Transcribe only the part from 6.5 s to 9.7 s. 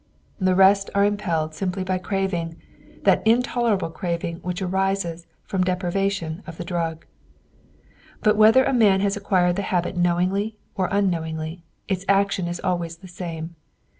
the drug. But whether a man has acquired the